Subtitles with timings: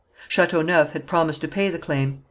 [0.27, 2.19] Chateauneuf had promised to pay the claim.